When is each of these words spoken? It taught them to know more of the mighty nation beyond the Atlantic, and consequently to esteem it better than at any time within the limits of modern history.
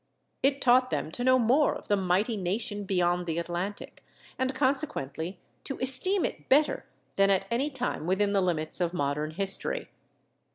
It 0.41 0.63
taught 0.63 0.89
them 0.89 1.11
to 1.11 1.23
know 1.23 1.37
more 1.37 1.75
of 1.75 1.87
the 1.87 1.95
mighty 1.95 2.35
nation 2.35 2.85
beyond 2.85 3.27
the 3.27 3.37
Atlantic, 3.37 4.03
and 4.39 4.55
consequently 4.55 5.39
to 5.65 5.77
esteem 5.77 6.25
it 6.25 6.49
better 6.49 6.87
than 7.17 7.29
at 7.29 7.45
any 7.51 7.69
time 7.69 8.07
within 8.07 8.31
the 8.33 8.41
limits 8.41 8.81
of 8.81 8.95
modern 8.95 9.29
history. 9.29 9.89